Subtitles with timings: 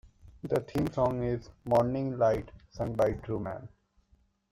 [0.41, 3.69] The theme song is "Morning Light" sung by Truman.